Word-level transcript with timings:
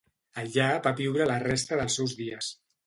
Allà 0.43 0.69
va 0.89 0.95
viure 1.01 1.29
la 1.33 1.39
resta 1.47 1.81
dels 1.83 2.01
seus 2.03 2.21
dies. 2.25 2.55